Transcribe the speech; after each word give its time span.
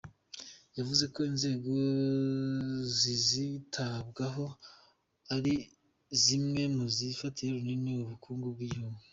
Yavuze 0.77 1.03
ko 1.13 1.19
inzego 1.31 1.71
zizitabwaho 2.99 4.45
ari 5.35 5.55
zimwe 6.23 6.63
mu 6.75 6.85
zifatiye 6.95 7.49
runini 7.53 7.91
ubukungu 8.05 8.47
bw’igihugu. 8.55 8.99